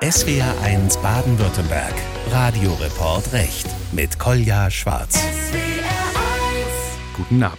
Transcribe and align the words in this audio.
SWR1 0.00 0.98
Baden-Württemberg. 1.02 1.92
Radioreport 2.30 3.34
Recht 3.34 3.66
mit 3.92 4.18
Kolja 4.18 4.70
Schwarz. 4.70 5.22
Guten 7.14 7.42
Abend. 7.42 7.58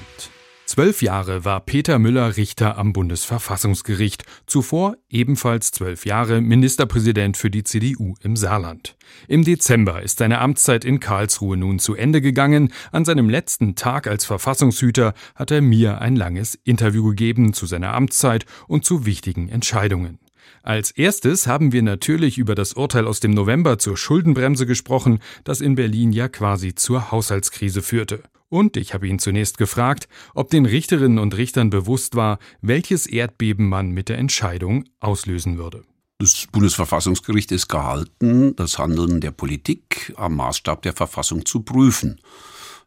Zwölf 0.65 1.03
Jahre 1.03 1.45
war 1.45 1.59
Peter 1.59 1.99
Müller 1.99 2.37
Richter 2.37 2.79
am 2.79 2.93
Bundesverfassungsgericht, 2.93 4.23
zuvor 4.47 4.97
ebenfalls 5.07 5.69
zwölf 5.69 6.03
Jahre 6.07 6.41
Ministerpräsident 6.41 7.37
für 7.37 7.51
die 7.51 7.63
CDU 7.63 8.15
im 8.23 8.35
Saarland. 8.35 8.97
Im 9.27 9.43
Dezember 9.43 10.01
ist 10.01 10.17
seine 10.17 10.39
Amtszeit 10.39 10.83
in 10.83 10.99
Karlsruhe 10.99 11.57
nun 11.57 11.77
zu 11.77 11.93
Ende 11.93 12.21
gegangen. 12.21 12.73
An 12.91 13.05
seinem 13.05 13.29
letzten 13.29 13.75
Tag 13.75 14.07
als 14.07 14.25
Verfassungshüter 14.25 15.13
hat 15.35 15.51
er 15.51 15.61
mir 15.61 16.01
ein 16.01 16.15
langes 16.15 16.55
Interview 16.63 17.09
gegeben 17.09 17.53
zu 17.53 17.67
seiner 17.67 17.93
Amtszeit 17.93 18.47
und 18.67 18.83
zu 18.83 19.05
wichtigen 19.05 19.47
Entscheidungen. 19.47 20.17
Als 20.63 20.91
erstes 20.91 21.47
haben 21.47 21.71
wir 21.71 21.81
natürlich 21.81 22.37
über 22.37 22.55
das 22.55 22.73
Urteil 22.73 23.07
aus 23.07 23.19
dem 23.19 23.31
November 23.31 23.79
zur 23.79 23.97
Schuldenbremse 23.97 24.65
gesprochen, 24.65 25.19
das 25.43 25.61
in 25.61 25.75
Berlin 25.75 26.11
ja 26.11 26.29
quasi 26.29 26.75
zur 26.75 27.11
Haushaltskrise 27.11 27.81
führte. 27.81 28.23
Und 28.49 28.75
ich 28.75 28.93
habe 28.93 29.07
ihn 29.07 29.17
zunächst 29.17 29.57
gefragt, 29.57 30.09
ob 30.35 30.49
den 30.49 30.65
Richterinnen 30.65 31.19
und 31.19 31.37
Richtern 31.37 31.69
bewusst 31.69 32.15
war, 32.15 32.37
welches 32.61 33.07
Erdbeben 33.07 33.69
man 33.69 33.91
mit 33.91 34.09
der 34.09 34.17
Entscheidung 34.17 34.83
auslösen 34.99 35.57
würde. 35.57 35.83
Das 36.19 36.47
Bundesverfassungsgericht 36.51 37.51
ist 37.51 37.69
gehalten, 37.69 38.55
das 38.55 38.77
Handeln 38.77 39.21
der 39.21 39.31
Politik 39.31 40.13
am 40.17 40.35
Maßstab 40.35 40.81
der 40.83 40.93
Verfassung 40.93 41.45
zu 41.45 41.61
prüfen. 41.61 42.19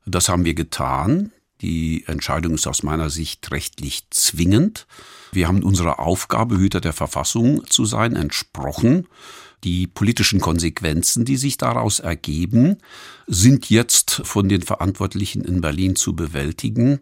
Das 0.06 0.28
haben 0.28 0.44
wir 0.44 0.54
getan. 0.54 1.32
Die 1.64 2.04
Entscheidung 2.06 2.52
ist 2.52 2.66
aus 2.66 2.82
meiner 2.82 3.08
Sicht 3.08 3.50
rechtlich 3.50 4.02
zwingend. 4.10 4.86
Wir 5.32 5.48
haben 5.48 5.62
unserer 5.62 5.98
Aufgabe, 5.98 6.58
Hüter 6.58 6.82
der 6.82 6.92
Verfassung 6.92 7.66
zu 7.66 7.86
sein, 7.86 8.16
entsprochen. 8.16 9.08
Die 9.64 9.86
politischen 9.86 10.42
Konsequenzen, 10.42 11.24
die 11.24 11.38
sich 11.38 11.56
daraus 11.56 12.00
ergeben, 12.00 12.76
sind 13.26 13.70
jetzt 13.70 14.20
von 14.24 14.50
den 14.50 14.60
Verantwortlichen 14.60 15.42
in 15.42 15.62
Berlin 15.62 15.96
zu 15.96 16.14
bewältigen. 16.14 17.00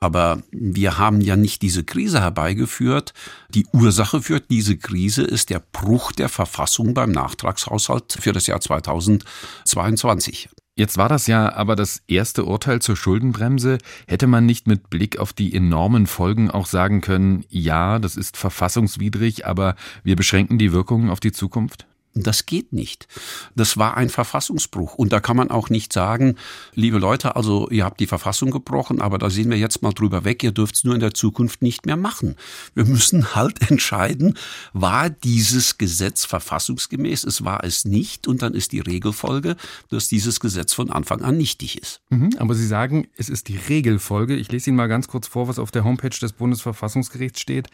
Aber 0.00 0.42
wir 0.50 0.98
haben 0.98 1.20
ja 1.20 1.36
nicht 1.36 1.62
diese 1.62 1.84
Krise 1.84 2.20
herbeigeführt. 2.20 3.14
Die 3.50 3.66
Ursache 3.72 4.22
für 4.22 4.40
diese 4.40 4.76
Krise 4.76 5.22
ist 5.22 5.50
der 5.50 5.62
Bruch 5.70 6.10
der 6.10 6.28
Verfassung 6.28 6.94
beim 6.94 7.12
Nachtragshaushalt 7.12 8.18
für 8.20 8.32
das 8.32 8.48
Jahr 8.48 8.60
2022. 8.60 10.48
Jetzt 10.80 10.96
war 10.96 11.10
das 11.10 11.26
ja 11.26 11.52
aber 11.52 11.76
das 11.76 12.02
erste 12.08 12.46
Urteil 12.46 12.80
zur 12.80 12.96
Schuldenbremse. 12.96 13.76
Hätte 14.08 14.26
man 14.26 14.46
nicht 14.46 14.66
mit 14.66 14.88
Blick 14.88 15.18
auf 15.18 15.34
die 15.34 15.54
enormen 15.54 16.06
Folgen 16.06 16.50
auch 16.50 16.64
sagen 16.64 17.02
können, 17.02 17.44
ja, 17.50 17.98
das 17.98 18.16
ist 18.16 18.38
verfassungswidrig, 18.38 19.44
aber 19.44 19.74
wir 20.04 20.16
beschränken 20.16 20.56
die 20.56 20.72
Wirkungen 20.72 21.10
auf 21.10 21.20
die 21.20 21.32
Zukunft? 21.32 21.86
Das 22.14 22.44
geht 22.44 22.72
nicht. 22.72 23.06
Das 23.54 23.76
war 23.76 23.96
ein 23.96 24.08
Verfassungsbruch. 24.08 24.94
Und 24.94 25.12
da 25.12 25.20
kann 25.20 25.36
man 25.36 25.50
auch 25.50 25.70
nicht 25.70 25.92
sagen, 25.92 26.34
liebe 26.74 26.98
Leute, 26.98 27.36
also 27.36 27.70
ihr 27.70 27.84
habt 27.84 28.00
die 28.00 28.08
Verfassung 28.08 28.50
gebrochen, 28.50 29.00
aber 29.00 29.18
da 29.18 29.30
sehen 29.30 29.48
wir 29.48 29.58
jetzt 29.58 29.82
mal 29.82 29.92
drüber 29.92 30.24
weg, 30.24 30.42
ihr 30.42 30.50
dürft 30.50 30.74
es 30.74 30.84
nur 30.84 30.94
in 30.94 31.00
der 31.00 31.14
Zukunft 31.14 31.62
nicht 31.62 31.86
mehr 31.86 31.96
machen. 31.96 32.34
Wir 32.74 32.84
müssen 32.84 33.36
halt 33.36 33.62
entscheiden, 33.70 34.36
war 34.72 35.08
dieses 35.08 35.78
Gesetz 35.78 36.24
verfassungsgemäß, 36.24 37.22
es 37.22 37.44
war 37.44 37.62
es 37.62 37.84
nicht, 37.84 38.26
und 38.26 38.42
dann 38.42 38.54
ist 38.54 38.72
die 38.72 38.80
Regelfolge, 38.80 39.54
dass 39.88 40.08
dieses 40.08 40.40
Gesetz 40.40 40.72
von 40.74 40.90
Anfang 40.90 41.22
an 41.22 41.36
nichtig 41.36 41.80
ist. 41.80 42.00
Mhm, 42.10 42.30
aber 42.38 42.56
Sie 42.56 42.66
sagen, 42.66 43.06
es 43.16 43.28
ist 43.28 43.46
die 43.46 43.56
Regelfolge. 43.56 44.34
Ich 44.34 44.50
lese 44.50 44.70
Ihnen 44.70 44.76
mal 44.76 44.88
ganz 44.88 45.06
kurz 45.06 45.28
vor, 45.28 45.46
was 45.46 45.60
auf 45.60 45.70
der 45.70 45.84
Homepage 45.84 46.08
des 46.08 46.32
Bundesverfassungsgerichts 46.32 47.40
steht. 47.40 47.68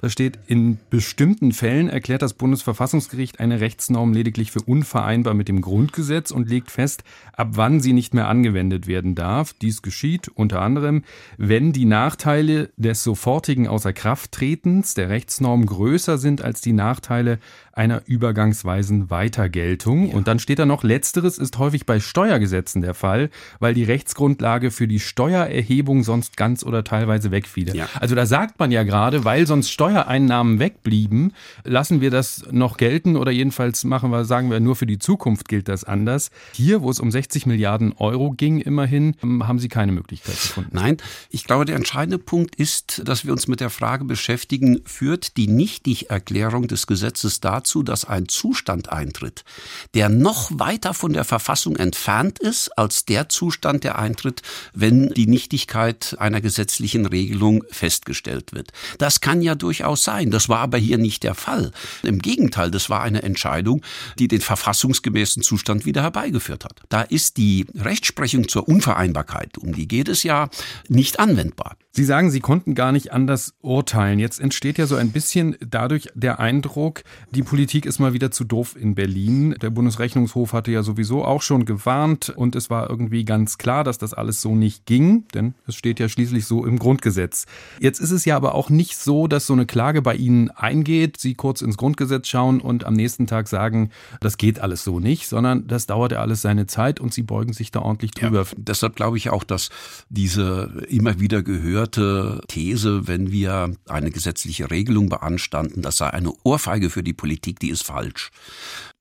Da 0.00 0.08
steht, 0.08 0.38
in 0.46 0.78
bestimmten 0.88 1.52
Fällen 1.52 1.90
erklärt 1.90 2.22
das 2.22 2.32
Bundesverfassungsgericht 2.32 3.38
eine 3.38 3.60
Rechts 3.60 3.81
Rechtsnorm 3.82 4.12
lediglich 4.12 4.52
für 4.52 4.62
unvereinbar 4.62 5.34
mit 5.34 5.48
dem 5.48 5.60
Grundgesetz 5.60 6.30
und 6.30 6.48
legt 6.48 6.70
fest, 6.70 7.02
ab 7.32 7.48
wann 7.54 7.80
sie 7.80 7.92
nicht 7.92 8.14
mehr 8.14 8.28
angewendet 8.28 8.86
werden 8.86 9.16
darf. 9.16 9.54
Dies 9.54 9.82
geschieht 9.82 10.28
unter 10.28 10.60
anderem, 10.60 11.02
wenn 11.36 11.72
die 11.72 11.84
Nachteile 11.84 12.70
des 12.76 13.02
sofortigen 13.02 13.66
Außerkrafttretens 13.66 14.94
der 14.94 15.08
Rechtsnorm 15.08 15.66
größer 15.66 16.16
sind 16.16 16.42
als 16.42 16.60
die 16.60 16.72
Nachteile 16.72 17.40
einer 17.72 18.02
übergangsweisen 18.06 19.10
Weitergeltung. 19.10 20.08
Ja. 20.08 20.14
Und 20.14 20.28
dann 20.28 20.38
steht 20.38 20.58
da 20.58 20.66
noch, 20.66 20.82
letzteres 20.82 21.38
ist 21.38 21.58
häufig 21.58 21.86
bei 21.86 22.00
Steuergesetzen 22.00 22.82
der 22.82 22.94
Fall, 22.94 23.30
weil 23.60 23.74
die 23.74 23.84
Rechtsgrundlage 23.84 24.70
für 24.70 24.86
die 24.86 25.00
Steuererhebung 25.00 26.02
sonst 26.04 26.36
ganz 26.36 26.64
oder 26.64 26.84
teilweise 26.84 27.30
wegfiele. 27.30 27.74
Ja. 27.74 27.88
Also 27.98 28.14
da 28.14 28.26
sagt 28.26 28.58
man 28.58 28.70
ja 28.70 28.82
gerade, 28.82 29.24
weil 29.24 29.46
sonst 29.46 29.70
Steuereinnahmen 29.70 30.58
wegblieben, 30.58 31.32
lassen 31.64 32.00
wir 32.00 32.10
das 32.10 32.44
noch 32.50 32.76
gelten 32.76 33.16
oder 33.16 33.30
jedenfalls 33.30 33.84
machen 33.84 34.10
wir, 34.10 34.24
sagen 34.24 34.50
wir, 34.50 34.60
nur 34.60 34.76
für 34.76 34.86
die 34.86 34.98
Zukunft 34.98 35.48
gilt 35.48 35.68
das 35.68 35.84
anders. 35.84 36.30
Hier, 36.52 36.82
wo 36.82 36.90
es 36.90 37.00
um 37.00 37.10
60 37.10 37.46
Milliarden 37.46 37.92
Euro 37.96 38.32
ging, 38.32 38.58
immerhin, 38.60 39.16
haben 39.22 39.58
Sie 39.58 39.68
keine 39.68 39.92
Möglichkeit 39.92 40.34
gefunden. 40.34 40.70
Nein, 40.72 40.96
ich 41.30 41.44
glaube, 41.44 41.64
der 41.64 41.76
entscheidende 41.76 42.18
Punkt 42.18 42.56
ist, 42.56 43.02
dass 43.06 43.24
wir 43.24 43.32
uns 43.32 43.48
mit 43.48 43.60
der 43.60 43.70
Frage 43.70 44.04
beschäftigen, 44.04 44.80
führt 44.84 45.36
die 45.36 45.48
Nichtigerklärung 45.48 46.68
des 46.68 46.86
Gesetzes 46.86 47.40
dazu, 47.40 47.61
dazu, 47.62 47.82
dass 47.82 48.04
ein 48.04 48.28
Zustand 48.28 48.90
eintritt, 48.90 49.44
der 49.94 50.08
noch 50.08 50.50
weiter 50.52 50.94
von 50.94 51.12
der 51.12 51.24
Verfassung 51.24 51.76
entfernt 51.76 52.40
ist 52.40 52.76
als 52.76 53.04
der 53.04 53.28
Zustand, 53.28 53.84
der 53.84 53.98
eintritt, 53.98 54.42
wenn 54.74 55.10
die 55.10 55.28
Nichtigkeit 55.28 56.16
einer 56.18 56.40
gesetzlichen 56.40 57.06
Regelung 57.06 57.62
festgestellt 57.70 58.52
wird. 58.52 58.72
Das 58.98 59.20
kann 59.20 59.42
ja 59.42 59.54
durchaus 59.54 60.02
sein. 60.02 60.30
Das 60.30 60.48
war 60.48 60.58
aber 60.58 60.78
hier 60.78 60.98
nicht 60.98 61.22
der 61.22 61.34
Fall. 61.34 61.70
Im 62.02 62.18
Gegenteil, 62.18 62.70
das 62.70 62.90
war 62.90 63.02
eine 63.02 63.22
Entscheidung, 63.22 63.82
die 64.18 64.26
den 64.26 64.40
verfassungsgemäßen 64.40 65.42
Zustand 65.42 65.86
wieder 65.86 66.02
herbeigeführt 66.02 66.64
hat. 66.64 66.80
Da 66.88 67.02
ist 67.02 67.36
die 67.36 67.66
Rechtsprechung 67.76 68.48
zur 68.48 68.68
Unvereinbarkeit, 68.68 69.56
um 69.58 69.72
die 69.72 69.86
geht 69.86 70.08
es 70.08 70.24
ja, 70.24 70.48
nicht 70.88 71.20
anwendbar. 71.20 71.76
Sie 71.94 72.04
sagen, 72.04 72.30
Sie 72.30 72.40
konnten 72.40 72.74
gar 72.74 72.90
nicht 72.90 73.12
anders 73.12 73.52
urteilen. 73.60 74.18
Jetzt 74.18 74.40
entsteht 74.40 74.78
ja 74.78 74.86
so 74.86 74.96
ein 74.96 75.10
bisschen 75.10 75.56
dadurch 75.60 76.08
der 76.14 76.40
Eindruck, 76.40 77.02
die 77.32 77.42
Politik 77.42 77.84
ist 77.84 77.98
mal 77.98 78.14
wieder 78.14 78.30
zu 78.30 78.44
doof 78.44 78.76
in 78.80 78.94
Berlin. 78.94 79.54
Der 79.60 79.68
Bundesrechnungshof 79.68 80.54
hatte 80.54 80.70
ja 80.70 80.82
sowieso 80.82 81.22
auch 81.22 81.42
schon 81.42 81.66
gewarnt 81.66 82.30
und 82.30 82.56
es 82.56 82.70
war 82.70 82.88
irgendwie 82.88 83.26
ganz 83.26 83.58
klar, 83.58 83.84
dass 83.84 83.98
das 83.98 84.14
alles 84.14 84.40
so 84.40 84.54
nicht 84.54 84.86
ging, 84.86 85.28
denn 85.34 85.52
es 85.66 85.74
steht 85.74 86.00
ja 86.00 86.08
schließlich 86.08 86.46
so 86.46 86.64
im 86.64 86.78
Grundgesetz. 86.78 87.44
Jetzt 87.78 88.00
ist 88.00 88.10
es 88.10 88.24
ja 88.24 88.36
aber 88.36 88.54
auch 88.54 88.70
nicht 88.70 88.96
so, 88.96 89.26
dass 89.26 89.46
so 89.46 89.52
eine 89.52 89.66
Klage 89.66 90.00
bei 90.00 90.14
Ihnen 90.14 90.50
eingeht, 90.50 91.18
Sie 91.18 91.34
kurz 91.34 91.60
ins 91.60 91.76
Grundgesetz 91.76 92.26
schauen 92.26 92.62
und 92.62 92.84
am 92.84 92.94
nächsten 92.94 93.26
Tag 93.26 93.48
sagen, 93.48 93.90
das 94.20 94.38
geht 94.38 94.60
alles 94.60 94.82
so 94.82 94.98
nicht, 94.98 95.28
sondern 95.28 95.66
das 95.66 95.84
dauert 95.84 96.12
ja 96.12 96.20
alles 96.20 96.40
seine 96.40 96.66
Zeit 96.66 97.00
und 97.00 97.12
Sie 97.12 97.22
beugen 97.22 97.52
sich 97.52 97.70
da 97.70 97.82
ordentlich 97.82 98.12
drüber. 98.12 98.44
Ja, 98.44 98.56
deshalb 98.56 98.96
glaube 98.96 99.18
ich 99.18 99.28
auch, 99.28 99.44
dass 99.44 99.68
diese 100.08 100.86
immer 100.88 101.20
wieder 101.20 101.42
gehört 101.42 101.81
gehörte 101.82 102.40
These, 102.46 103.08
wenn 103.08 103.32
wir 103.32 103.74
eine 103.88 104.10
gesetzliche 104.10 104.70
Regelung 104.70 105.08
beanstanden, 105.08 105.82
das 105.82 105.96
sei 105.96 106.10
eine 106.10 106.32
Ohrfeige 106.44 106.90
für 106.90 107.02
die 107.02 107.12
Politik, 107.12 107.58
die 107.58 107.70
ist 107.70 107.82
falsch. 107.82 108.30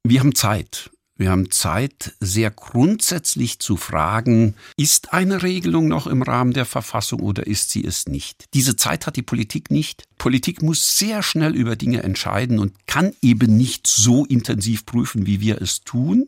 Wir 0.04 0.20
haben 0.20 0.34
Zeit. 0.34 0.90
Wir 1.16 1.30
haben 1.30 1.52
Zeit, 1.52 2.16
sehr 2.20 2.50
grundsätzlich 2.50 3.60
zu 3.60 3.78
fragen, 3.78 4.56
ist 4.76 5.14
eine 5.14 5.44
Regelung 5.44 5.88
noch 5.88 6.08
im 6.08 6.24
Rahmen 6.24 6.54
der 6.54 6.66
Verfassung 6.66 7.20
oder 7.20 7.46
ist 7.46 7.70
sie 7.70 7.86
es 7.86 8.08
nicht? 8.08 8.46
Diese 8.56 8.76
Zeit 8.76 9.06
hat 9.06 9.18
die 9.18 9.22
Politik 9.22 9.70
nicht. 9.70 10.06
Politik 10.22 10.62
muss 10.62 11.00
sehr 11.00 11.24
schnell 11.24 11.56
über 11.56 11.76
Dinge 11.76 12.04
entscheiden 12.04 12.60
und 12.60 12.76
kann 12.86 13.14
eben 13.24 13.58
nicht 13.58 13.88
so 13.88 14.24
intensiv 14.24 14.86
prüfen, 14.86 15.26
wie 15.26 15.42
wir 15.42 15.60
es 15.60 15.82
tun. 15.82 16.28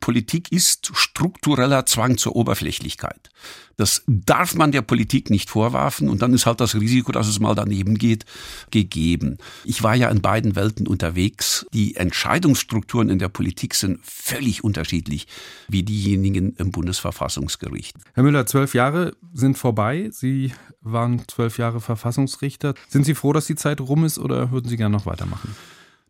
Politik 0.00 0.50
ist 0.52 0.90
struktureller 0.94 1.84
Zwang 1.84 2.16
zur 2.16 2.34
Oberflächlichkeit. 2.34 3.28
Das 3.76 4.02
darf 4.06 4.54
man 4.54 4.72
der 4.72 4.80
Politik 4.80 5.28
nicht 5.28 5.50
vorwerfen 5.50 6.08
und 6.08 6.22
dann 6.22 6.32
ist 6.32 6.46
halt 6.46 6.60
das 6.60 6.74
Risiko, 6.74 7.12
dass 7.12 7.28
es 7.28 7.38
mal 7.38 7.54
daneben 7.54 7.98
geht, 7.98 8.24
gegeben. 8.70 9.36
Ich 9.64 9.82
war 9.82 9.94
ja 9.94 10.08
in 10.08 10.22
beiden 10.22 10.56
Welten 10.56 10.86
unterwegs. 10.86 11.66
Die 11.74 11.96
Entscheidungsstrukturen 11.96 13.10
in 13.10 13.18
der 13.18 13.28
Politik 13.28 13.74
sind 13.74 14.00
völlig 14.02 14.64
unterschiedlich 14.64 15.26
wie 15.68 15.82
diejenigen 15.82 16.54
im 16.56 16.70
Bundesverfassungsgericht. 16.70 17.96
Herr 18.14 18.22
Müller, 18.22 18.46
zwölf 18.46 18.74
Jahre 18.74 19.14
sind 19.34 19.58
vorbei. 19.58 20.08
Sie 20.10 20.52
waren 20.80 21.22
zwölf 21.28 21.58
Jahre 21.58 21.80
Verfassungsrichter. 21.80 22.74
Sind 22.88 23.04
Sie 23.04 23.14
froh, 23.14 23.25
dass 23.32 23.46
die 23.46 23.54
Zeit 23.54 23.80
rum 23.80 24.04
ist 24.04 24.18
oder 24.18 24.50
würden 24.50 24.68
Sie 24.68 24.76
gerne 24.76 24.96
noch 24.96 25.06
weitermachen? 25.06 25.54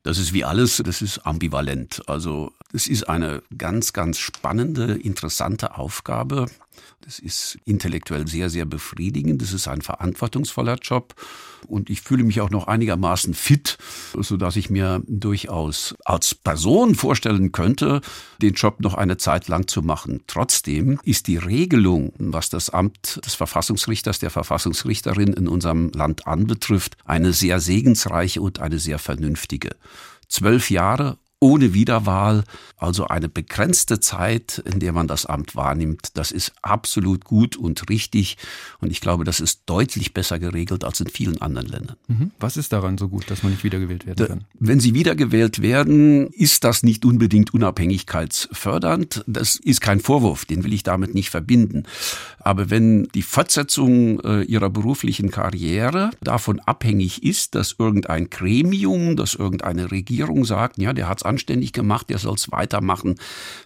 Das 0.07 0.19
ist 0.19 0.33
wie 0.33 0.45
alles, 0.45 0.81
das 0.87 1.03
ist 1.03 1.27
ambivalent. 1.27 2.01
Also 2.07 2.53
es 2.73 2.87
ist 2.87 3.09
eine 3.09 3.43
ganz, 3.59 3.93
ganz 3.93 4.19
spannende, 4.19 4.93
interessante 4.95 5.77
Aufgabe. 5.77 6.47
Das 7.01 7.19
ist 7.19 7.59
intellektuell 7.65 8.27
sehr, 8.29 8.51
sehr 8.51 8.67
befriedigend. 8.67 9.43
Das 9.43 9.53
ist 9.53 9.67
ein 9.67 9.83
verantwortungsvoller 9.83 10.77
Job. 10.81 11.15
Und 11.67 11.91
ich 11.91 12.01
fühle 12.01 12.23
mich 12.23 12.41
auch 12.41 12.51
noch 12.51 12.69
einigermaßen 12.69 13.35
fit, 13.35 13.79
sodass 14.19 14.57
ich 14.57 14.71
mir 14.71 15.03
durchaus 15.07 15.95
als 16.05 16.35
Person 16.35 16.95
vorstellen 16.95 17.51
könnte, 17.53 18.01
den 18.41 18.55
Job 18.55 18.81
noch 18.81 18.95
eine 18.95 19.17
Zeit 19.17 19.49
lang 19.49 19.67
zu 19.67 19.83
machen. 19.83 20.23
Trotzdem 20.27 21.01
ist 21.03 21.27
die 21.27 21.39
Regelung, 21.39 22.13
was 22.19 22.51
das 22.51 22.71
Amt 22.71 23.21
des 23.25 23.35
Verfassungsrichters, 23.35 24.19
der 24.19 24.31
Verfassungsrichterin 24.31 25.33
in 25.33 25.49
unserem 25.49 25.91
Land 25.91 26.27
anbetrifft, 26.27 26.97
eine 27.05 27.33
sehr 27.33 27.61
segensreiche 27.61 28.41
und 28.41 28.61
eine 28.61 28.79
sehr 28.79 28.99
vernünftige. 28.99 29.71
Zwölf 30.29 30.71
Jahre 30.71 31.19
ohne 31.39 31.75
Wiederwahl, 31.75 32.45
also 32.79 33.09
eine 33.09 33.29
begrenzte 33.29 34.01
Zeit, 34.01 34.63
in 34.65 34.81
der 34.81 34.93
man 34.93 35.07
das 35.07 35.27
Amt 35.27 35.55
wahrnimmt, 35.55 36.11
das 36.15 36.31
ist 36.31 36.53
absolut 36.63 37.25
gut 37.25 37.57
und 37.57 37.91
richtig. 37.91 38.39
Und 38.81 38.91
ich 38.91 39.03
glaube, 39.03 39.25
das 39.25 39.41
ist 39.41 39.63
deutlich 39.67 40.15
besser 40.15 40.39
geregelt 40.39 40.83
als 40.83 41.01
in 41.01 41.09
vielen 41.09 41.41
anderen 41.43 41.69
Ländern. 41.69 41.97
Mhm. 42.09 42.31
Was 42.41 42.57
ist 42.57 42.73
daran 42.73 42.97
so 42.97 43.09
gut, 43.09 43.31
dass 43.31 43.43
man 43.43 43.53
nicht 43.53 43.65
wiedergewählt 43.65 44.07
werden 44.07 44.27
kann? 44.27 44.45
Wenn 44.59 44.81
Sie 44.81 44.95
wiedergewählt 44.95 45.61
werden, 45.61 46.29
ist 46.29 46.65
das 46.65 46.83
nicht 46.83 47.05
unbedingt 47.05 47.53
unabhängigkeitsfördernd. 47.53 49.23
Das 49.27 49.57
ist 49.57 49.83
kein 49.83 50.01
Vorwurf, 50.01 50.47
den 50.47 50.65
will 50.65 50.73
ich 50.73 50.85
damit 50.85 51.15
nicht 51.15 51.29
verbinden. 51.29 51.85
Aber 52.39 52.71
wenn 52.71 53.09
die 53.15 53.23
Fortsetzung 53.23 54.21
äh, 54.21 54.43
Ihrer 54.43 54.71
beruflichen 54.71 55.31
Karriere 55.31 56.11
davon 56.23 56.61
abhängig 56.61 57.23
ist, 57.23 57.55
dass 57.55 57.77
irgendein 57.79 58.31
Gremium, 58.31 59.17
dass 59.17 59.35
irgendeine 59.35 59.91
Regierung 59.91 60.45
sagt, 60.45 60.79
ja, 60.79 60.93
der 60.95 61.09
hat 61.09 61.26
anständig 61.27 61.73
gemacht, 61.73 62.09
der 62.11 62.19
soll 62.19 62.35
es 62.35 62.51
weitermachen, 62.51 63.17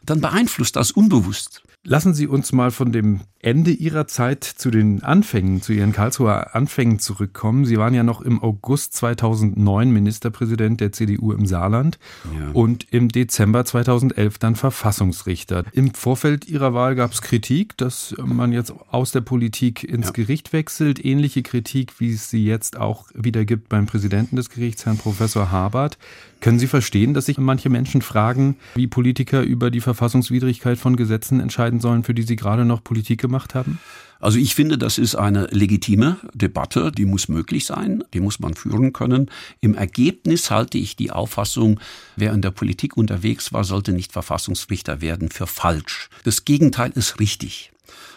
dann 0.05 0.21
beeinflusst 0.21 0.77
das 0.77 0.91
unbewusst. 0.91 1.63
Lassen 1.83 2.13
Sie 2.13 2.27
uns 2.27 2.53
mal 2.53 2.71
von 2.71 2.93
dem 2.93 3.21
Ende 3.39 3.71
Ihrer 3.71 4.07
Zeit 4.07 4.45
zu 4.45 4.71
den 4.71 5.03
Anfängen, 5.03 5.63
zu 5.63 5.73
Ihren 5.73 5.93
Karlsruher 5.93 6.55
Anfängen 6.55 6.99
zurückkommen. 6.99 7.65
Sie 7.65 7.79
waren 7.79 7.95
ja 7.95 8.03
noch 8.03 8.21
im 8.21 8.43
August 8.43 8.93
2009 8.97 9.91
Ministerpräsident 9.91 10.83
der 10.83 10.93
CDU 10.93 11.33
im 11.33 11.47
Saarland 11.47 11.99
ja. 12.39 12.51
und 12.53 12.93
im 12.93 13.09
Dezember 13.09 13.65
2011 13.65 14.37
dann 14.37 14.57
Verfassungsrichter. 14.57 15.65
Im 15.73 15.95
Vorfeld 15.95 16.47
Ihrer 16.49 16.75
Wahl 16.75 16.97
gab 16.97 17.13
es 17.13 17.23
Kritik, 17.23 17.79
dass 17.79 18.15
man 18.19 18.53
jetzt 18.53 18.75
aus 18.91 19.13
der 19.13 19.23
Politik 19.23 19.83
ins 19.83 20.09
ja. 20.09 20.13
Gericht 20.13 20.53
wechselt. 20.53 21.03
Ähnliche 21.03 21.43
Kritik, 21.43 21.99
wie 21.99 22.13
es 22.13 22.29
sie 22.29 22.45
jetzt 22.45 22.77
auch 22.77 23.07
wieder 23.15 23.47
gibt 23.47 23.71
beim 23.71 23.87
Präsidenten 23.87 24.37
des 24.37 24.51
Gerichts, 24.51 24.85
Herrn 24.85 24.99
Professor 24.99 25.51
Habert. 25.51 25.97
Können 26.41 26.59
Sie 26.59 26.67
verstehen, 26.67 27.15
dass 27.15 27.27
sich 27.27 27.39
manche 27.51 27.69
Menschen 27.69 28.01
fragen, 28.01 28.55
wie 28.77 28.87
Politiker 28.87 29.43
über 29.43 29.73
die 29.73 29.81
Verfassungswidrigkeit 29.81 30.79
von 30.79 30.95
Gesetzen 30.95 31.41
entscheiden 31.41 31.81
sollen, 31.81 32.05
für 32.05 32.15
die 32.15 32.23
sie 32.23 32.37
gerade 32.37 32.65
noch 32.65 32.85
Politik 32.85 33.21
gemacht 33.21 33.57
haben? 33.57 33.81
Also 34.21 34.39
ich 34.39 34.55
finde, 34.55 34.79
das 34.79 34.99
ist 34.99 35.17
eine 35.17 35.47
legitime 35.47 36.19
Debatte, 36.33 36.93
die 36.93 37.07
muss 37.07 37.29
möglich 37.29 37.65
sein, 37.65 38.05
die 38.15 38.21
muss 38.21 38.39
man 38.39 38.55
führen 38.55 38.93
können. 38.93 39.31
Im 39.61 39.75
Ergebnis 39.75 40.53
halte 40.53 40.79
ich 40.79 40.95
die 40.95 41.11
Auffassung, 41.11 41.81
wer 42.15 42.33
in 42.33 42.43
der 42.43 42.53
Politik 42.53 42.97
unterwegs 42.97 43.53
war, 43.53 43.65
sollte 43.65 43.93
nicht 43.93 44.13
Verfassungsrichter 44.13 45.01
werden, 45.01 45.31
für 45.31 45.49
falsch. 45.49 46.09
Das 46.23 46.45
Gegenteil 46.45 46.93
ist 46.95 47.19
richtig. 47.19 47.73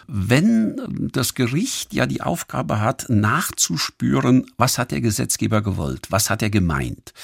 Wenn 0.06 1.10
das 1.12 1.34
Gericht 1.34 1.94
ja 1.94 2.06
die 2.06 2.20
Aufgabe 2.20 2.80
hat, 2.80 3.06
nachzuspüren, 3.08 4.46
was 4.56 4.76
hat 4.76 4.90
der 4.90 5.00
Gesetzgeber 5.00 5.62
gewollt, 5.62 6.06
was 6.10 6.28
hat 6.28 6.42
er 6.42 6.50
gemeint, 6.50 7.14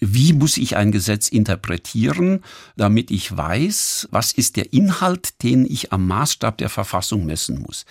wie 0.00 0.32
muss 0.32 0.56
ich 0.56 0.76
ein 0.76 0.90
Gesetz 0.90 1.28
interpretieren, 1.28 2.42
damit 2.76 3.10
ich 3.10 3.36
weiß, 3.36 4.08
was 4.10 4.32
ist 4.32 4.56
der 4.56 4.72
Inhalt, 4.72 5.42
den 5.42 5.66
ich 5.66 5.92
am 5.92 6.06
Maßstab 6.06 6.56
der 6.58 6.70
Verfassung 6.70 7.26
messen 7.26 7.60
muss, 7.60 7.84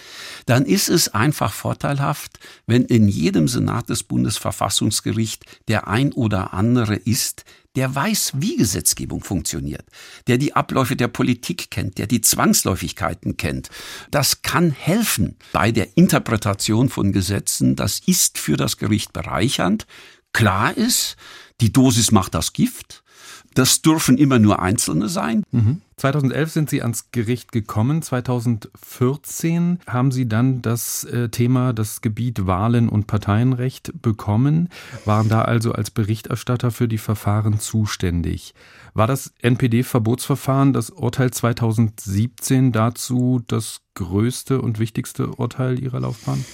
dann 0.46 0.66
ist 0.66 0.90
es 0.90 1.10
einfach 1.10 1.54
vorteilhaft, 1.54 2.40
wenn 2.66 2.86
in 2.86 3.08
jedem 3.08 3.48
Senat 3.48 3.90
des 3.90 4.04
Bundesverfassungsgerichts 4.04 5.46
der 5.68 5.88
ein 5.88 6.12
oder 6.14 6.54
andere 6.54 6.96
ist, 6.96 7.46
der 7.76 7.94
weiß, 7.94 8.34
wie 8.36 8.58
Gesetzgebung 8.58 9.24
funktioniert, 9.24 9.86
der 10.28 10.38
die 10.38 10.56
Abläufe 10.56 10.96
der 10.96 11.08
Politik 11.08 11.70
kennt, 11.70 11.98
der 11.98 12.08
die 12.08 12.22
Zwangsläufigkeiten 12.22 13.38
kennt. 13.38 13.70
Das 14.12 14.42
kann 14.42 14.72
helfen 14.72 15.36
bei 15.54 15.72
der 15.72 15.96
Interpretation 15.96 16.90
von 16.90 17.12
Gesetzen. 17.12 17.76
Das 17.76 18.00
ist 18.06 18.38
für 18.38 18.58
das 18.58 18.78
Gericht 18.78 19.14
bereichernd. 19.14 19.86
Klar 20.34 20.76
ist, 20.76 21.16
die 21.62 21.72
Dosis 21.72 22.12
macht 22.12 22.34
das 22.34 22.54
Gift. 22.54 23.04
Das 23.54 23.82
dürfen 23.82 24.18
immer 24.18 24.40
nur 24.40 24.60
Einzelne 24.62 25.10
sein. 25.10 25.44
Mhm. 25.52 25.82
2011 26.00 26.52
sind 26.52 26.70
Sie 26.70 26.82
ans 26.82 27.12
Gericht 27.12 27.52
gekommen. 27.52 28.02
2014 28.02 29.80
haben 29.86 30.12
Sie 30.12 30.30
dann 30.30 30.62
das 30.62 31.04
äh, 31.04 31.28
Thema, 31.28 31.74
das 31.74 32.02
Gebiet 32.02 32.48
Wahlen 32.48 32.88
und 32.88 33.08
Parteienrecht 33.08 34.02
bekommen, 34.02 34.70
waren 35.04 35.28
da 35.28 35.42
also 35.42 35.74
als 35.74 35.92
Berichterstatter 35.92 36.72
für 36.72 36.88
die 36.88 36.98
Verfahren 36.98 37.60
zuständig. 37.60 38.54
War 38.94 39.08
das 39.08 39.34
NPD-Verbotsverfahren, 39.42 40.72
das 40.72 40.90
Urteil 40.90 41.32
2017 41.32 42.72
dazu 42.72 43.42
das 43.48 43.82
größte 43.96 44.62
und 44.62 44.80
wichtigste 44.80 45.28
Urteil 45.36 45.84
Ihrer 45.84 46.00
Laufbahn? 46.00 46.46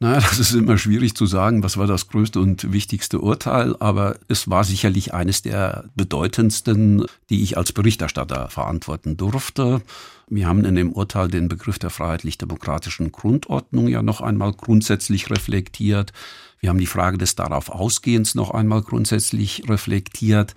Naja, 0.00 0.20
das 0.28 0.38
ist 0.38 0.52
immer 0.52 0.78
schwierig 0.78 1.14
zu 1.14 1.26
sagen, 1.26 1.62
was 1.62 1.76
war 1.76 1.86
das 1.86 2.08
größte 2.08 2.40
und 2.40 2.72
wichtigste 2.72 3.20
Urteil, 3.20 3.76
aber 3.80 4.16
es 4.28 4.48
war 4.48 4.64
sicherlich 4.64 5.14
eines 5.14 5.42
der 5.42 5.84
bedeutendsten, 5.96 7.06
die 7.30 7.42
ich 7.42 7.56
als 7.56 7.72
Berichterstatter 7.72 8.48
verantworten 8.48 9.16
durfte. 9.16 9.82
Wir 10.28 10.46
haben 10.46 10.64
in 10.64 10.74
dem 10.74 10.92
Urteil 10.92 11.28
den 11.28 11.48
Begriff 11.48 11.78
der 11.78 11.90
freiheitlich-demokratischen 11.90 13.12
Grundordnung 13.12 13.88
ja 13.88 14.02
noch 14.02 14.20
einmal 14.20 14.52
grundsätzlich 14.52 15.30
reflektiert. 15.30 16.12
Wir 16.60 16.70
haben 16.70 16.78
die 16.78 16.86
Frage 16.86 17.18
des 17.18 17.36
darauf 17.36 17.68
Ausgehens 17.68 18.34
noch 18.34 18.50
einmal 18.50 18.82
grundsätzlich 18.82 19.62
reflektiert. 19.68 20.54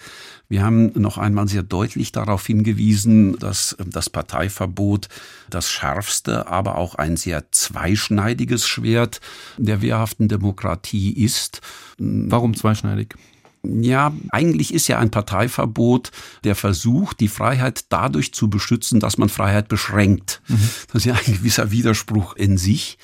Wir 0.50 0.63
haben 0.63 0.92
noch 1.00 1.18
einmal 1.18 1.48
sehr 1.48 1.63
deutlich 1.63 2.12
darauf 2.12 2.45
hingewiesen, 2.45 3.38
dass 3.38 3.75
das 3.86 4.09
Parteiverbot 4.09 5.07
das 5.50 5.69
schärfste, 5.69 6.48
aber 6.48 6.77
auch 6.77 6.95
ein 6.95 7.18
sehr 7.18 7.51
zweischneidiges 7.51 8.68
Schwert 8.68 9.21
der 9.57 9.81
wehrhaften 9.81 10.27
Demokratie 10.27 11.13
ist. 11.13 11.62
Warum 11.98 12.56
zweischneidig? 12.56 13.15
Ja, 13.63 14.12
eigentlich 14.31 14.74
ist 14.74 14.88
ja 14.88 14.98
ein 14.98 15.12
Parteiverbot 15.12 16.12
der 16.44 16.56
Versuch, 16.56 17.13
die 17.13 17.27
Freiheit 17.27 17.86
dadurch 17.89 18.33
zu 18.33 18.50
beschützen, 18.50 19.00
dass 19.00 19.19
man 19.19 19.30
Freiheit 19.30 19.68
beschränkt. 19.68 20.42
Mhm. 20.48 20.69
Das 20.88 20.95
ist 20.95 21.06
ja 21.06 21.13
ein 21.13 21.33
gewisser 21.33 21.69
Widerspruch 21.69 22.36
in 22.36 22.57
sich. 22.57 22.98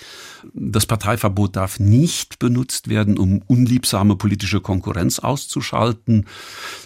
Das 0.53 0.85
Parteiverbot 0.85 1.55
darf 1.55 1.79
nicht 1.79 2.39
benutzt 2.39 2.88
werden, 2.88 3.17
um 3.17 3.41
unliebsame 3.47 4.15
politische 4.15 4.61
Konkurrenz 4.61 5.19
auszuschalten. 5.19 6.25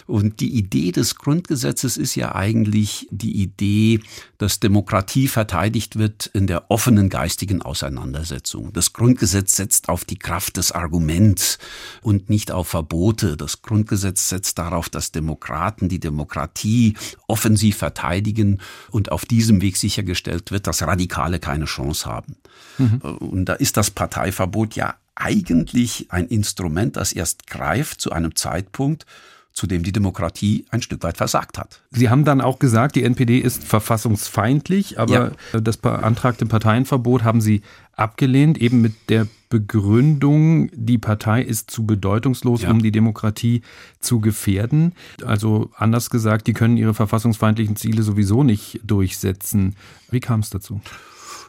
Und 0.06 0.40
die 0.40 0.56
Idee 0.56 0.92
des 0.92 1.16
Grundgesetzes 1.16 1.96
ist 1.96 2.14
ja 2.14 2.34
eigentlich 2.34 3.06
die 3.10 3.42
Idee, 3.42 4.00
dass 4.38 4.60
Demokratie 4.60 5.28
verteidigt 5.28 5.96
wird 5.96 6.26
in 6.26 6.46
der 6.46 6.70
offenen 6.70 7.08
geistigen 7.08 7.62
Auseinandersetzung. 7.62 8.72
Das 8.72 8.92
Grundgesetz 8.92 9.56
setzt 9.56 9.88
auf 9.88 10.04
die 10.04 10.18
Kraft 10.18 10.56
des 10.56 10.72
Arguments 10.72 11.58
und 12.02 12.30
nicht 12.30 12.50
auf 12.50 12.68
Verbote. 12.68 13.36
Das 13.36 13.62
Grundgesetz 13.62 14.28
setzt 14.28 14.58
darauf, 14.58 14.88
dass 14.88 15.12
Demokraten 15.12 15.88
die 15.88 16.00
Demokratie 16.00 16.94
offensiv 17.28 17.76
verteidigen 17.76 18.60
und 18.90 19.12
auf 19.12 19.24
diesem 19.24 19.62
Weg 19.62 19.76
sichergestellt 19.76 20.50
wird, 20.50 20.66
dass 20.66 20.82
Radikale 20.82 21.38
keine 21.38 21.66
Chance 21.66 22.06
haben. 22.06 22.36
Mhm. 22.78 22.96
Und 22.98 23.51
da 23.52 23.56
ist 23.56 23.76
das 23.76 23.90
Parteiverbot 23.90 24.76
ja 24.76 24.94
eigentlich 25.14 26.06
ein 26.08 26.26
Instrument, 26.26 26.96
das 26.96 27.12
erst 27.12 27.46
greift 27.46 28.00
zu 28.00 28.10
einem 28.10 28.34
Zeitpunkt, 28.34 29.04
zu 29.52 29.66
dem 29.66 29.82
die 29.82 29.92
Demokratie 29.92 30.64
ein 30.70 30.80
Stück 30.80 31.02
weit 31.02 31.18
versagt 31.18 31.58
hat. 31.58 31.82
Sie 31.90 32.08
haben 32.08 32.24
dann 32.24 32.40
auch 32.40 32.58
gesagt, 32.58 32.96
die 32.96 33.04
NPD 33.04 33.38
ist 33.38 33.62
verfassungsfeindlich, 33.62 34.98
aber 34.98 35.34
ja. 35.52 35.60
das 35.60 35.76
beantragte 35.76 36.46
Parteienverbot 36.46 37.24
haben 37.24 37.42
Sie 37.42 37.60
abgelehnt, 37.94 38.56
eben 38.56 38.80
mit 38.80 38.94
der 39.10 39.26
Begründung, 39.50 40.70
die 40.72 40.96
Partei 40.96 41.42
ist 41.42 41.70
zu 41.70 41.84
bedeutungslos, 41.84 42.62
ja. 42.62 42.70
um 42.70 42.82
die 42.82 42.90
Demokratie 42.90 43.60
zu 44.00 44.20
gefährden. 44.20 44.94
Also 45.26 45.70
anders 45.76 46.08
gesagt, 46.08 46.46
die 46.46 46.54
können 46.54 46.78
ihre 46.78 46.94
verfassungsfeindlichen 46.94 47.76
Ziele 47.76 48.02
sowieso 48.02 48.44
nicht 48.44 48.80
durchsetzen. 48.82 49.76
Wie 50.10 50.20
kam 50.20 50.40
es 50.40 50.48
dazu? 50.48 50.80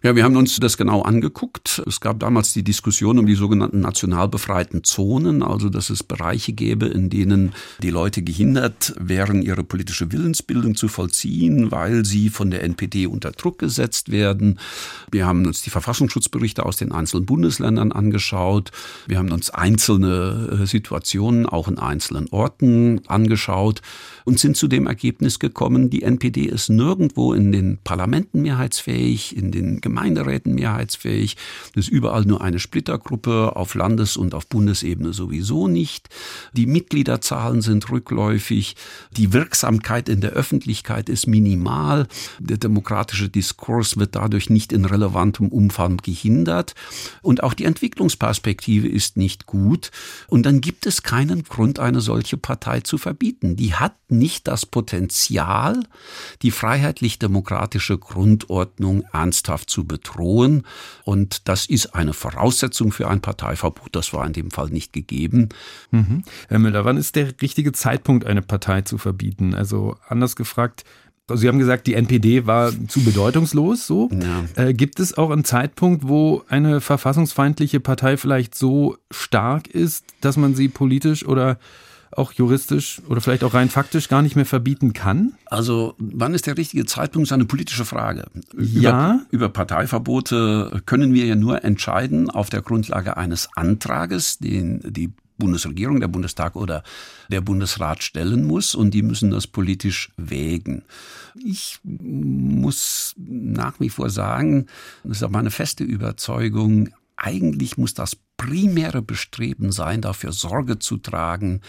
Ja, 0.06 0.18
wir 0.18 0.26
haben 0.26 0.36
uns 0.36 0.60
das 0.60 0.76
genau 0.76 1.04
angeguckt. 1.04 1.82
Es 1.88 2.02
gab 2.02 2.20
damals 2.20 2.52
die 2.52 2.62
Diskussion 2.62 3.20
um 3.20 3.26
die 3.26 3.36
sogenannten 3.36 3.80
national 3.80 4.28
befreiten 4.28 4.84
Zonen, 4.84 5.42
also 5.42 5.70
dass 5.70 5.90
es 5.90 6.04
Bereiche 6.04 6.52
gäbe, 6.52 6.88
in 6.88 7.10
denen 7.10 7.54
die 7.82 7.90
Leute 7.90 8.22
gehindert 8.22 8.94
wären, 9.00 9.42
ihre 9.42 9.64
politische 9.64 10.12
Willensbildung 10.12 10.76
zu 10.76 10.90
vollziehen, 10.90 11.72
weil 11.72 12.04
sie 12.04 12.30
von 12.30 12.52
der 12.52 12.64
NPD 12.64 13.08
unter 13.08 13.32
Druck 13.32 13.60
gesetzt 13.60 14.12
werden. 14.12 14.60
Wir 15.10 15.26
haben 15.26 15.46
uns 15.46 15.62
die 15.62 15.70
Verfassungsschutzberichte 15.70 16.66
aus 16.66 16.76
den 16.76 16.92
einzelnen 16.92 17.26
Bundesländern 17.26 17.94
angeschaut. 17.94 18.72
Wir 19.08 19.20
haben 19.20 19.32
uns 19.32 19.52
einzelne 19.52 20.64
äh, 20.64 20.66
Situationen 20.66 21.46
auch 21.46 21.70
in 21.70 21.80
einzelnen 21.80 22.28
Orten 22.28 23.00
angeschaut 23.08 23.82
und 24.26 24.38
sind 24.38 24.58
zu 24.58 24.68
dem 24.68 24.86
Ergebnis 24.86 25.40
gekommen, 25.40 25.90
die 25.90 26.04
NPD 26.04 26.42
ist 26.42 26.68
nirgendwo 26.68 27.34
in 27.34 27.54
den 27.54 27.78
Parlamenten 27.86 28.42
mehrheitsfähig, 28.42 29.38
in 29.38 29.52
den 29.52 29.80
Gemeinderäten 29.94 30.56
mehrheitsfähig. 30.56 31.38
Es 31.76 31.86
ist 31.86 31.90
überall 31.90 32.26
nur 32.26 32.42
eine 32.42 32.58
Splittergruppe, 32.58 33.56
auf 33.56 33.76
Landes- 33.76 34.18
und 34.18 34.34
auf 34.34 34.48
Bundesebene 34.48 35.14
sowieso 35.14 35.68
nicht. 35.68 36.10
Die 36.54 36.66
Mitgliederzahlen 36.66 37.62
sind 37.62 37.92
rückläufig. 37.92 38.76
Die 39.12 39.34
Wirksamkeit 39.34 40.10
in 40.10 40.20
der 40.20 40.32
Öffentlichkeit 40.32 41.10
ist 41.10 41.28
minimal. 41.28 42.08
Der 42.40 42.58
demokratische 42.58 43.30
Diskurs 43.30 43.96
wird 43.98 44.16
dadurch 44.16 44.50
nicht 44.50 44.74
in 44.74 44.86
relevantem 44.86 45.50
Umfang 45.50 45.98
gehindert. 45.98 46.74
Und 47.22 47.44
auch 47.44 47.54
die 47.54 47.66
Entwicklungsperspektive 47.66 48.88
ist 48.88 49.16
nicht 49.16 49.46
gut. 49.46 49.92
Und 50.28 50.48
dann 50.48 50.60
gibt 50.60 50.88
es 50.88 51.04
keinen 51.04 51.44
Grund, 51.44 51.78
eine 51.78 52.02
solche 52.02 52.38
Partei 52.38 52.80
zu 52.82 52.98
verbieten. 52.98 53.58
Die 53.58 53.76
hat 53.76 53.94
nicht 54.10 54.48
das 54.48 54.66
Potenzial, 54.66 55.84
die 56.42 56.50
freiheitlich-demokratische 56.50 58.00
Grundordnung 58.00 59.04
ernsthaft 59.14 59.70
zu 59.70 59.83
bedrohen. 59.84 60.64
Und 61.04 61.48
das 61.48 61.66
ist 61.66 61.96
eine 61.96 62.14
Voraussetzung 62.14 62.92
für 62.92 63.08
ein 63.10 63.22
Parteiverbot. 63.22 63.96
Das 63.96 64.14
war 64.14 64.26
in 64.26 64.34
dem 64.34 64.52
Fall 64.52 64.70
nicht 64.70 64.94
gegeben. 64.94 65.50
Mhm. 65.92 66.24
Herr 66.48 66.60
Müller, 66.60 66.86
wann 66.86 66.98
ist 66.98 67.16
der 67.16 67.34
richtige 67.42 67.72
Zeitpunkt, 67.72 68.26
eine 68.26 68.42
Partei 68.42 68.82
zu 68.82 68.98
verbieten? 68.98 69.54
Also 69.54 69.96
anders 70.08 70.36
gefragt, 70.36 70.84
Sie 71.34 71.48
haben 71.48 71.58
gesagt, 71.58 71.88
die 71.88 71.94
NPD 71.94 72.48
war 72.48 72.74
zu 72.90 73.02
bedeutungslos. 73.02 73.88
So 73.88 74.10
ja. 74.12 74.44
äh, 74.62 74.74
gibt 74.74 75.00
es 75.00 75.18
auch 75.18 75.30
einen 75.30 75.46
Zeitpunkt, 75.46 76.06
wo 76.06 76.44
eine 76.50 76.82
verfassungsfeindliche 76.82 77.80
Partei 77.80 78.18
vielleicht 78.18 78.56
so 78.56 78.98
stark 79.10 79.68
ist, 79.68 80.04
dass 80.20 80.36
man 80.36 80.54
sie 80.54 80.68
politisch 80.68 81.26
oder 81.26 81.60
auch 82.18 82.34
juristisch 82.34 83.02
oder 83.08 83.22
vielleicht 83.22 83.44
auch 83.44 83.54
rein 83.54 83.70
faktisch 83.70 84.10
gar 84.10 84.22
nicht 84.22 84.36
mehr 84.36 84.46
verbieten 84.46 84.94
kann? 84.94 85.34
Also 85.46 85.96
wann 85.98 86.34
ist 86.34 86.48
der 86.48 86.58
richtige 86.58 86.86
Zeitpunkt, 86.86 87.28
ist 87.28 87.34
eine 87.34 87.46
politische 87.46 87.86
Frage. 87.86 88.26
Ja. 88.58 89.22
Über, 89.30 89.46
über 89.46 89.50
Parteiverbote 89.50 90.82
können 90.86 91.14
wir 91.14 91.26
ja 91.26 91.36
nur 91.36 91.64
entscheiden 91.64 92.30
auf 92.30 92.50
der 92.50 92.62
Grundlage 92.62 93.18
eines 93.18 93.50
Antrages, 93.56 94.40
den 94.40 94.82
die 94.84 95.14
Bundesregierung, 95.38 96.00
der 96.00 96.08
Bundestag 96.08 96.56
oder 96.56 96.84
der 97.30 97.42
Bundesrat 97.42 98.04
stellen 98.04 98.46
muss 98.46 98.76
und 98.76 98.92
die 98.92 99.02
müssen 99.02 99.32
das 99.32 99.48
politisch 99.48 100.12
wägen. 100.16 100.84
Ich 101.44 101.80
muss 101.84 103.16
nach 103.18 103.80
wie 103.80 103.90
vor 103.90 104.10
sagen, 104.10 104.68
das 105.04 105.18
ist 105.18 105.24
auch 105.24 105.30
meine 105.30 105.52
feste 105.52 105.84
Überzeugung, 105.84 106.90
eigentlich 107.16 107.78
muss 107.78 107.94
das 107.94 108.16
primäre 108.44 109.02
Bestreben 109.02 109.72
sein, 109.72 110.02
dafür 110.02 110.34
Sorge 110.34 110.78
zu 110.78 110.98
tragen, 110.98 111.62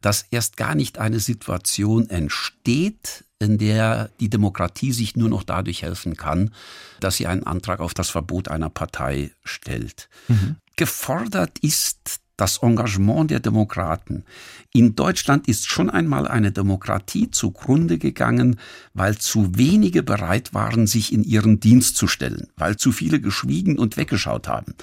dass 0.00 0.24
erst 0.30 0.56
gar 0.56 0.74
nicht 0.74 0.98
eine 0.98 1.20
Situation 1.20 2.08
entsteht, 2.08 3.24
in 3.38 3.58
der 3.58 4.10
die 4.18 4.30
Demokratie 4.30 4.92
sich 4.92 5.14
nur 5.14 5.28
noch 5.28 5.42
dadurch 5.42 5.82
helfen 5.82 6.16
kann, 6.16 6.54
dass 7.00 7.16
sie 7.16 7.26
einen 7.26 7.44
Antrag 7.44 7.80
auf 7.80 7.92
das 7.92 8.08
Verbot 8.08 8.48
einer 8.48 8.70
Partei 8.70 9.32
stellt. 9.44 10.08
Mhm. 10.28 10.56
Gefordert 10.76 11.58
ist 11.58 12.21
das 12.42 12.58
Engagement 12.58 13.30
der 13.30 13.38
Demokraten. 13.38 14.24
In 14.72 14.96
Deutschland 14.96 15.46
ist 15.46 15.68
schon 15.68 15.88
einmal 15.88 16.26
eine 16.26 16.50
Demokratie 16.50 17.30
zugrunde 17.30 17.98
gegangen, 17.98 18.58
weil 18.94 19.16
zu 19.16 19.56
wenige 19.56 20.02
bereit 20.02 20.52
waren, 20.52 20.88
sich 20.88 21.12
in 21.12 21.22
ihren 21.22 21.60
Dienst 21.60 21.96
zu 21.96 22.08
stellen, 22.08 22.48
weil 22.56 22.76
zu 22.76 22.90
viele 22.90 23.20
geschwiegen 23.20 23.78
und 23.78 23.96
weggeschaut 23.96 24.48
haben. 24.48 24.74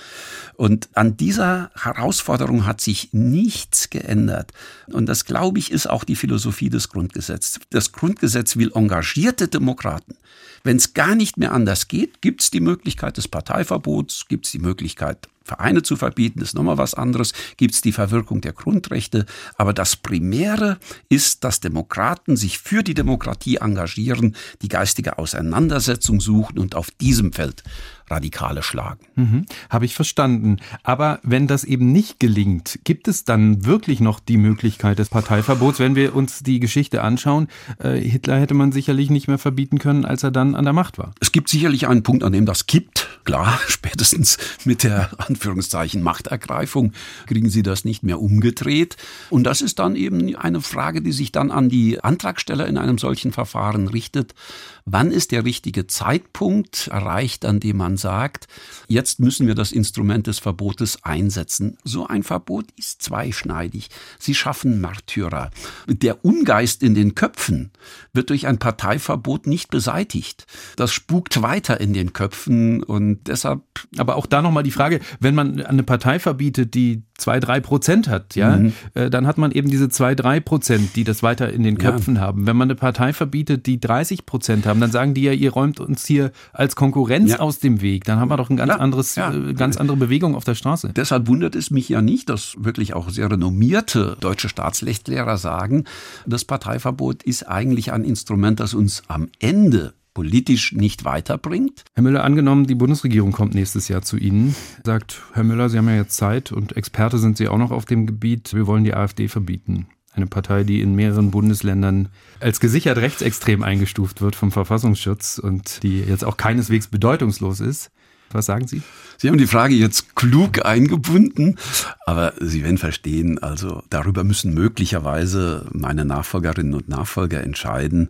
Und 0.56 0.88
an 0.94 1.18
dieser 1.18 1.70
Herausforderung 1.76 2.66
hat 2.66 2.80
sich 2.80 3.10
nichts 3.12 3.90
geändert. 3.90 4.54
Und 4.88 5.08
das, 5.08 5.26
glaube 5.26 5.60
ich, 5.60 5.70
ist 5.70 5.90
auch 5.90 6.06
die 6.06 6.16
Philosophie 6.16 6.70
des 6.70 6.88
Grundgesetzes. 6.88 7.60
Das 7.72 7.92
Grundgesetz 7.92 8.56
will 8.56 8.72
engagierte 8.74 9.50
Demokraten. 9.50 10.16
Wenn 10.64 10.78
es 10.78 10.94
gar 10.94 11.14
nicht 11.14 11.36
mehr 11.36 11.52
anders 11.52 11.90
geht, 11.90 12.22
gibt 12.22 12.42
es 12.42 12.52
die 12.52 12.62
Möglichkeit 12.62 13.18
des 13.18 13.28
Parteiverbots, 13.28 14.28
gibt 14.30 14.46
es 14.46 14.54
die 14.54 14.60
Möglichkeit 14.60 15.28
Vereine 15.50 15.82
zu 15.82 15.96
verbieten, 15.96 16.42
ist 16.42 16.54
nochmal 16.54 16.78
was 16.78 16.94
anderes, 16.94 17.34
gibt 17.58 17.74
es 17.74 17.82
die 17.82 17.92
Verwirkung 17.92 18.42
der 18.42 18.54
Grundrechte. 18.54 19.26
Aber 19.58 19.74
das 19.74 19.96
Primäre 19.96 20.78
ist, 21.10 21.44
dass 21.44 21.60
Demokraten 21.60 22.38
sich 22.38 22.60
für 22.60 22.84
die 22.84 22.94
Demokratie 22.94 23.58
engagieren, 23.58 24.36
die 24.62 24.68
geistige 24.68 25.18
Auseinandersetzung 25.18 26.22
suchen 26.22 26.60
und 26.60 26.76
auf 26.76 26.92
diesem 26.92 27.34
Feld 27.34 27.64
Radikale 28.10 28.64
schlagen. 28.64 29.06
Mhm, 29.16 29.46
Habe 29.70 29.86
ich 29.86 29.96
verstanden. 29.96 30.58
Aber 30.84 31.20
wenn 31.24 31.48
das 31.48 31.64
eben 31.64 31.92
nicht 31.92 32.20
gelingt, 32.20 32.80
gibt 32.84 33.08
es 33.08 33.24
dann 33.24 33.66
wirklich 33.66 34.00
noch 34.00 34.20
die 34.20 34.38
Möglichkeit 34.38 35.00
des 35.00 35.10
Parteiverbots? 35.10 35.80
Wenn 35.80 35.96
wir 35.96 36.16
uns 36.16 36.40
die 36.40 36.60
Geschichte 36.60 37.02
anschauen, 37.04 37.48
äh, 37.80 38.00
Hitler 38.00 38.40
hätte 38.40 38.54
man 38.54 38.72
sicherlich 38.72 39.10
nicht 39.10 39.28
mehr 39.28 39.38
verbieten 39.38 39.80
können, 39.80 40.06
als 40.06 40.24
er 40.24 40.32
dann 40.32 40.56
an 40.56 40.66
der 40.66 40.74
Macht 40.74 40.98
war. 40.98 41.14
Es 41.20 41.32
gibt 41.32 41.50
sicherlich 41.50 41.88
einen 41.88 42.04
Punkt, 42.04 42.24
an 42.24 42.34
dem 42.34 42.46
das 42.46 42.66
kippt. 42.66 43.08
Klar, 43.26 43.60
spätestens 43.68 44.38
mit 44.66 44.84
der 44.84 45.10
Anführungszeichen 45.40 46.04
Machtergreifung 46.04 46.92
kriegen 47.26 47.50
sie 47.50 47.64
das 47.64 47.86
nicht 47.86 48.04
mehr 48.04 48.20
umgedreht. 48.20 48.98
Und 49.30 49.46
das 49.46 49.62
ist 49.62 49.80
dann 49.80 49.96
eben 49.96 50.36
eine 50.36 50.60
Frage, 50.60 51.02
die 51.02 51.14
sich 51.14 51.32
dann 51.32 51.50
an 51.50 51.70
die 51.70 52.04
Antragsteller 52.04 52.68
in 52.68 52.78
einem 52.78 52.98
solchen 52.98 53.32
Verfahren 53.32 53.88
richtet. 53.88 54.36
Wann 54.84 55.12
ist 55.12 55.32
der 55.32 55.46
richtige 55.46 55.88
Zeitpunkt 55.88 56.88
erreicht, 56.88 57.46
an 57.46 57.60
dem 57.60 57.78
man 57.78 57.96
sagt, 57.96 58.48
jetzt 58.88 59.20
müssen 59.20 59.48
wir 59.48 59.56
das 59.56 59.72
Instrument 59.72 60.28
des 60.28 60.40
Verbotes 60.40 61.04
einsetzen? 61.04 61.78
So 61.84 62.08
ein 62.08 62.24
Verbot 62.24 62.66
ist 62.76 63.02
zweischneidig. 63.02 63.90
Sie 64.18 64.36
schaffen 64.36 64.82
Märtyrer. 64.82 65.52
Der 65.88 66.26
Ungeist 66.26 66.84
in 66.84 66.96
den 66.96 67.16
Köpfen 67.16 67.72
wird 68.14 68.30
durch 68.30 68.48
ein 68.48 68.58
Parteiverbot 68.58 69.48
nicht 69.48 69.70
beseitigt. 69.70 70.48
Das 70.76 70.92
spukt 70.92 71.42
weiter 71.42 71.80
in 71.80 71.94
den 71.94 72.12
Köpfen 72.12 72.84
und 72.84 73.28
deshalb. 73.28 73.62
Aber 73.98 74.16
auch 74.16 74.26
da 74.26 74.42
nochmal 74.42 74.64
die 74.64 74.72
Frage, 74.72 75.00
wenn 75.20 75.29
man 75.36 75.62
eine 75.62 75.84
Partei 75.84 76.20
verbietet, 76.20 76.74
die 76.74 77.04
zwei, 77.18 77.40
drei 77.40 77.60
Prozent 77.60 78.08
hat, 78.08 78.36
ja, 78.36 78.58
mhm. 78.58 78.74
Äh, 78.94 79.10
dann 79.10 79.28
hat 79.28 79.38
man 79.38 79.52
eben 79.52 79.70
diese 79.70 79.90
zwei, 79.90 80.16
drei 80.16 80.40
Prozent, 80.40 80.96
die 80.96 81.04
das 81.04 81.22
weiter 81.22 81.52
in 81.52 81.64
den 81.64 81.78
Köpfen 81.78 82.16
ja. 82.16 82.22
haben. 82.22 82.48
Wenn 82.48 82.56
man 82.56 82.68
eine 82.68 82.76
Partei 82.76 83.14
verbietet, 83.14 83.66
die 83.66 83.80
30 83.80 84.26
Prozent 84.26 84.66
haben, 84.66 84.80
dann 84.80 84.92
sagen 84.92 85.14
die 85.14 85.24
ja, 85.24 85.34
ihr 85.34 85.52
räumt 85.52 85.80
uns 85.80 86.06
hier 86.06 86.32
als 86.54 86.76
Konkurrenz 86.76 87.32
ja. 87.32 87.40
aus 87.40 87.60
dem 87.60 87.82
Weg. 87.82 88.06
Dann 88.06 88.20
haben 88.20 88.30
wir 88.30 88.38
doch 88.38 88.50
ein 88.50 88.58
ganz 88.58 88.70
ja. 88.70 88.78
anderes, 88.78 89.18
äh, 89.18 89.54
ganz 89.54 89.78
andere 89.78 89.98
Bewegung 89.98 90.36
auf 90.36 90.44
der 90.44 90.56
Straße. 90.56 90.92
Deshalb 90.96 91.28
wundert 91.28 91.56
es 91.56 91.72
mich 91.72 91.90
ja 91.90 92.02
nicht, 92.02 92.30
dass 92.30 92.56
wirklich 92.58 92.94
auch 92.94 93.10
sehr 93.10 93.30
renommierte 93.30 94.18
deutsche 94.20 94.50
Staatsrechtlehrer 94.50 95.38
sagen, 95.38 95.84
das 96.26 96.46
Parteiverbot 96.46 97.24
ist 97.24 97.44
eigentlich 97.44 97.92
ein 97.92 98.04
Instrument, 98.04 98.60
das 98.60 98.74
uns 98.74 99.04
am 99.08 99.28
Ende 99.40 99.94
politisch 100.14 100.74
nicht 100.74 101.06
weiterbringt. 101.06 101.84
Herr 101.94 102.04
Müller, 102.04 102.24
angenommen, 102.24 102.68
die 102.68 102.76
Bundesregierung 102.76 103.32
kommt 103.32 103.54
nächstes 103.54 103.88
Jahr 103.88 104.02
zu 104.02 104.18
Ihnen, 104.18 104.56
sagt 104.84 105.22
Herr 105.34 105.44
Müller, 105.44 105.70
Sie 105.70 105.78
haben 105.78 105.88
ja 105.88 105.96
jetzt 105.96 106.18
Zeit 106.18 106.52
und 106.52 106.76
Experte 106.76 107.18
sind 107.18 107.38
Sie 107.38 107.48
auch 107.48 107.58
noch 107.58 107.72
auf 107.72 107.86
dem 107.86 108.08
Gebiet, 108.08 108.54
wir 108.54 108.68
wollen 108.68 108.84
die 108.84 108.94
AfD 108.94 109.28
verbieten. 109.28 109.88
Eine 110.14 110.28
Partei, 110.28 110.64
die 110.64 110.82
in 110.82 110.96
mehreren 110.96 111.32
Bundesländern 111.32 112.10
als 112.40 112.60
gesichert 112.60 112.98
rechtsextrem 112.98 113.64
eingestuft 113.64 114.22
wird 114.22 114.36
vom 114.36 114.52
Verfassungsschutz 114.52 115.38
und 115.38 115.84
die 115.84 116.00
jetzt 116.02 116.26
auch 116.26 116.36
keineswegs 116.36 116.88
bedeutungslos 116.88 117.60
ist. 117.60 117.92
Was 118.32 118.46
sagen 118.46 118.68
Sie? 118.68 118.82
Sie 119.18 119.28
haben 119.28 119.38
die 119.38 119.48
Frage 119.48 119.74
jetzt 119.74 120.16
klug 120.16 120.64
eingebunden, 120.66 121.58
aber 122.06 122.34
Sie 122.40 122.64
werden 122.64 122.78
verstehen, 122.78 123.40
also 123.40 123.84
darüber 123.90 124.24
müssen 124.24 124.54
möglicherweise 124.54 125.66
meine 125.72 126.06
Nachfolgerinnen 126.06 126.74
und 126.74 126.90
Nachfolger 126.90 127.44
entscheiden. 127.44 128.10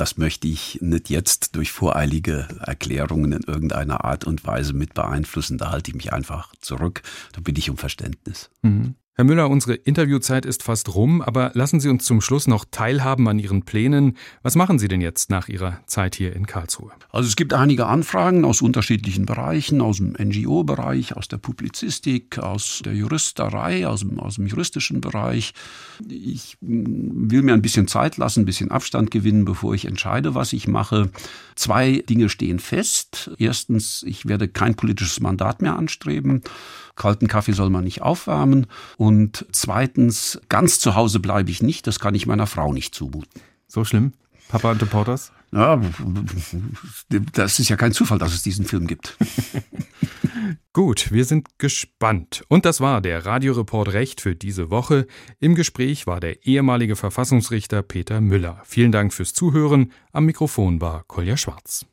Das 0.00 0.16
möchte 0.16 0.48
ich 0.48 0.78
nicht 0.80 1.10
jetzt 1.10 1.56
durch 1.56 1.72
voreilige 1.72 2.48
Erklärungen 2.58 3.32
in 3.32 3.42
irgendeiner 3.42 4.02
Art 4.02 4.24
und 4.24 4.46
Weise 4.46 4.72
mit 4.72 4.94
beeinflussen. 4.94 5.58
Da 5.58 5.70
halte 5.70 5.90
ich 5.90 5.94
mich 5.94 6.14
einfach 6.14 6.54
zurück. 6.62 7.02
Da 7.34 7.42
bitte 7.42 7.58
ich 7.58 7.68
um 7.68 7.76
Verständnis. 7.76 8.48
Mhm. 8.62 8.94
Herr 9.16 9.24
Müller, 9.24 9.50
unsere 9.50 9.74
Interviewzeit 9.74 10.46
ist 10.46 10.62
fast 10.62 10.94
rum, 10.94 11.20
aber 11.20 11.50
lassen 11.54 11.80
Sie 11.80 11.88
uns 11.88 12.04
zum 12.04 12.20
Schluss 12.20 12.46
noch 12.46 12.64
teilhaben 12.70 13.28
an 13.28 13.38
Ihren 13.38 13.64
Plänen. 13.64 14.16
Was 14.42 14.54
machen 14.54 14.78
Sie 14.78 14.88
denn 14.88 15.00
jetzt 15.00 15.30
nach 15.30 15.48
Ihrer 15.48 15.80
Zeit 15.86 16.14
hier 16.14 16.34
in 16.34 16.46
Karlsruhe? 16.46 16.92
Also 17.10 17.28
es 17.28 17.34
gibt 17.34 17.52
einige 17.52 17.86
Anfragen 17.86 18.44
aus 18.44 18.62
unterschiedlichen 18.62 19.26
Bereichen, 19.26 19.80
aus 19.80 19.96
dem 19.96 20.12
NGO-Bereich, 20.12 21.16
aus 21.16 21.26
der 21.26 21.38
Publizistik, 21.38 22.38
aus 22.38 22.82
der 22.84 22.94
Juristerei, 22.94 23.86
aus 23.86 24.00
dem, 24.00 24.20
aus 24.20 24.36
dem 24.36 24.46
juristischen 24.46 25.00
Bereich. 25.00 25.54
Ich 26.08 26.56
will 26.60 27.42
mir 27.42 27.52
ein 27.52 27.62
bisschen 27.62 27.88
Zeit 27.88 28.16
lassen, 28.16 28.42
ein 28.42 28.46
bisschen 28.46 28.70
Abstand 28.70 29.10
gewinnen, 29.10 29.44
bevor 29.44 29.74
ich 29.74 29.86
entscheide, 29.86 30.36
was 30.36 30.52
ich 30.52 30.68
mache. 30.68 31.10
Zwei 31.56 32.02
Dinge 32.08 32.28
stehen 32.28 32.60
fest. 32.60 33.32
Erstens, 33.38 34.04
ich 34.06 34.26
werde 34.26 34.48
kein 34.48 34.76
politisches 34.76 35.20
Mandat 35.20 35.60
mehr 35.60 35.76
anstreben. 35.76 36.42
Kalten 37.00 37.28
Kaffee 37.28 37.52
soll 37.52 37.70
man 37.70 37.84
nicht 37.84 38.02
aufwärmen. 38.02 38.66
Und 39.00 39.46
zweitens, 39.50 40.38
ganz 40.50 40.78
zu 40.78 40.94
Hause 40.94 41.20
bleibe 41.20 41.50
ich 41.50 41.62
nicht. 41.62 41.86
Das 41.86 42.00
kann 42.00 42.14
ich 42.14 42.26
meiner 42.26 42.46
Frau 42.46 42.74
nicht 42.74 42.94
zumuten. 42.94 43.40
So 43.66 43.82
schlimm? 43.82 44.12
Papa 44.50 44.72
und 44.72 44.82
Reporters? 44.82 45.32
Ja, 45.52 45.80
das 47.32 47.58
ist 47.58 47.70
ja 47.70 47.76
kein 47.76 47.92
Zufall, 47.92 48.18
dass 48.18 48.34
es 48.34 48.42
diesen 48.42 48.66
Film 48.66 48.86
gibt. 48.86 49.16
Gut, 50.74 51.12
wir 51.12 51.24
sind 51.24 51.48
gespannt. 51.56 52.44
Und 52.48 52.66
das 52.66 52.82
war 52.82 53.00
der 53.00 53.24
Radioreport 53.24 53.94
Recht 53.94 54.20
für 54.20 54.36
diese 54.36 54.70
Woche. 54.70 55.06
Im 55.38 55.54
Gespräch 55.54 56.06
war 56.06 56.20
der 56.20 56.44
ehemalige 56.44 56.94
Verfassungsrichter 56.94 57.82
Peter 57.82 58.20
Müller. 58.20 58.60
Vielen 58.66 58.92
Dank 58.92 59.14
fürs 59.14 59.32
Zuhören. 59.32 59.92
Am 60.12 60.26
Mikrofon 60.26 60.82
war 60.82 61.04
Kolja 61.04 61.38
Schwarz. 61.38 61.86